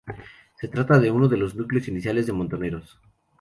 Se 0.59 0.67
trata 0.67 0.99
de 0.99 1.11
uno 1.11 1.27
de 1.27 1.37
los 1.37 1.53
núcleos 1.53 1.87
iniciales 1.87 2.25
de 2.25 2.33
Montoneros. 2.33 2.97